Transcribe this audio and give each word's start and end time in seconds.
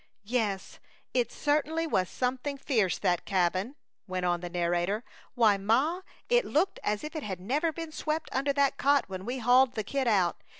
"Yes, 0.25 0.79
it 1.13 1.31
certainly 1.31 1.85
was 1.85 2.09
something 2.09 2.57
fierce, 2.57 2.97
that 2.97 3.23
cabin," 3.23 3.75
went 4.07 4.25
on 4.25 4.39
the 4.39 4.49
narrator. 4.49 5.03
"Why, 5.35 5.57
Ma, 5.57 6.01
it 6.27 6.43
looked 6.43 6.79
as 6.83 7.03
if 7.03 7.15
it 7.15 7.21
had 7.21 7.39
never 7.39 7.71
been 7.71 7.91
swept 7.91 8.27
under 8.31 8.51
that 8.53 8.77
cot 8.77 9.07
when 9.09 9.25
we 9.25 9.37
hauled 9.37 9.73
the 9.75 9.83
Kid 9.83 10.07
out. 10.07 10.41